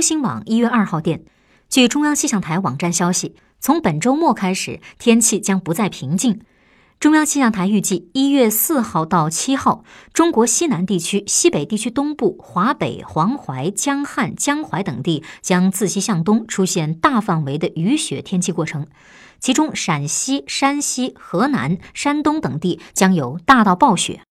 [0.00, 1.24] 中新网一月二号电
[1.68, 6.40] 据中央气象台网站消息从本周末开始天气将不再平静。
[6.98, 9.84] 中央气象台预计一月四号到七号
[10.14, 18.86] 中国西南地区西北地区东部华北黄淮江汉江淮等地将自西向东出现大范围的雨雪天气过程。
[19.38, 24.22] 其中陕西山西河南山东等地将有大到暴雪。